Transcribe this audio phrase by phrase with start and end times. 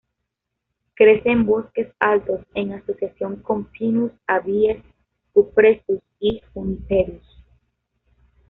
[0.95, 4.81] Crece en bosques altos en asociación con "Pinus, Abies,
[5.31, 7.21] Cupressus y Juniperus".